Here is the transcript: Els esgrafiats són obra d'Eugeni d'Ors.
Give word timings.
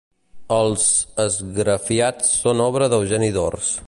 Els 0.55 0.85
esgrafiats 1.25 2.33
són 2.39 2.65
obra 2.69 2.89
d'Eugeni 2.95 3.31
d'Ors. 3.37 3.75